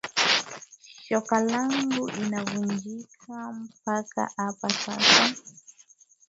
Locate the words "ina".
2.09-2.43